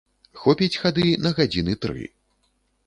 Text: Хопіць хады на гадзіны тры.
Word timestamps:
Хопіць 0.43 0.79
хады 0.85 1.05
на 1.27 1.35
гадзіны 1.41 1.73
тры. 1.87 2.03